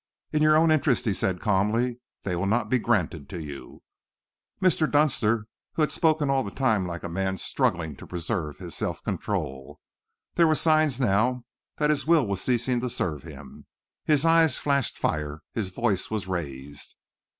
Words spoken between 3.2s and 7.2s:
to you." Mr. Dunster had spoken all the time like a